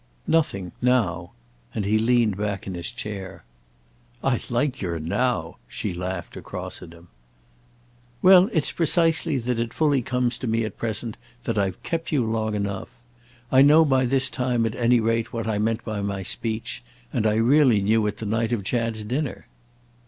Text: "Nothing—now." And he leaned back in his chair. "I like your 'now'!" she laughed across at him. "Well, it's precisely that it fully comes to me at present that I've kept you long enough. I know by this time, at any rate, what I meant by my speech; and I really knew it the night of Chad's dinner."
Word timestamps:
"Nothing—now." 0.25 1.29
And 1.75 1.85
he 1.85 1.99
leaned 1.99 2.35
back 2.35 2.65
in 2.65 2.73
his 2.73 2.91
chair. 2.91 3.43
"I 4.23 4.39
like 4.49 4.81
your 4.81 4.97
'now'!" 4.97 5.57
she 5.67 5.93
laughed 5.93 6.35
across 6.35 6.81
at 6.81 6.91
him. 6.91 7.09
"Well, 8.23 8.49
it's 8.51 8.71
precisely 8.71 9.37
that 9.37 9.59
it 9.59 9.75
fully 9.75 10.01
comes 10.01 10.39
to 10.39 10.47
me 10.47 10.63
at 10.65 10.75
present 10.79 11.17
that 11.43 11.59
I've 11.59 11.83
kept 11.83 12.11
you 12.11 12.25
long 12.25 12.55
enough. 12.55 12.89
I 13.51 13.61
know 13.61 13.85
by 13.85 14.07
this 14.07 14.27
time, 14.31 14.65
at 14.65 14.73
any 14.73 14.99
rate, 14.99 15.31
what 15.31 15.45
I 15.45 15.59
meant 15.59 15.85
by 15.85 16.01
my 16.01 16.23
speech; 16.23 16.81
and 17.13 17.27
I 17.27 17.35
really 17.35 17.79
knew 17.79 18.07
it 18.07 18.17
the 18.17 18.25
night 18.25 18.51
of 18.51 18.63
Chad's 18.63 19.03
dinner." 19.03 19.45